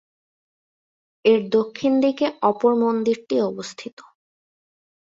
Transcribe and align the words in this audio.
এর 1.25 1.41
দক্ষিণ 1.49 1.93
দিকে 2.03 2.25
অপর 2.41 2.71
মন্দিরটি 2.83 3.35
অবস্থিত। 3.41 3.97